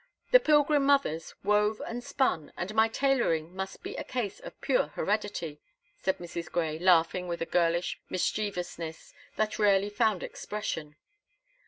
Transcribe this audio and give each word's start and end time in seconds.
The 0.31 0.39
Pilgrim 0.39 0.83
mothers 0.87 1.35
wove 1.43 1.79
and 1.85 2.03
spun, 2.03 2.51
and 2.57 2.73
my 2.73 2.87
tailoring 2.87 3.55
must 3.55 3.83
be 3.83 3.95
a 3.97 4.03
case 4.03 4.39
of 4.39 4.59
pure 4.59 4.87
heredity," 4.87 5.61
said 5.95 6.17
Mrs. 6.17 6.51
Grey, 6.51 6.79
laughing 6.79 7.27
with 7.27 7.39
a 7.39 7.45
girlish 7.45 7.99
mischievousness 8.09 9.13
that 9.35 9.59
rarely 9.59 9.91
found 9.91 10.23
expression. 10.23 10.95